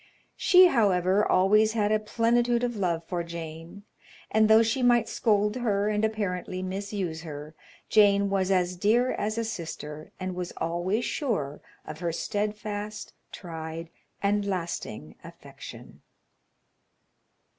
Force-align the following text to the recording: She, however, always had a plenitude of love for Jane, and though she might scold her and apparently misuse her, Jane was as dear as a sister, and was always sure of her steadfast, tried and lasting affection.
She, 0.35 0.65
however, 0.65 1.23
always 1.23 1.73
had 1.73 1.91
a 1.91 1.99
plenitude 1.99 2.63
of 2.63 2.75
love 2.75 3.03
for 3.05 3.23
Jane, 3.23 3.83
and 4.31 4.49
though 4.49 4.63
she 4.63 4.81
might 4.81 5.07
scold 5.07 5.57
her 5.57 5.89
and 5.89 6.03
apparently 6.03 6.63
misuse 6.63 7.21
her, 7.21 7.53
Jane 7.87 8.31
was 8.31 8.49
as 8.49 8.75
dear 8.75 9.11
as 9.11 9.37
a 9.37 9.43
sister, 9.43 10.11
and 10.19 10.33
was 10.33 10.53
always 10.57 11.05
sure 11.05 11.61
of 11.85 11.99
her 11.99 12.11
steadfast, 12.11 13.13
tried 13.31 13.91
and 14.23 14.43
lasting 14.43 15.17
affection. 15.23 16.01